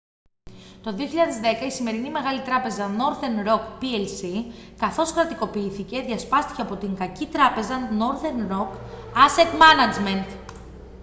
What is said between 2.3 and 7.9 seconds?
τράπεζα northern roc plc καθώς κρατικοποιήθηκε διασπάστηκε από την «κακή τράπεζα»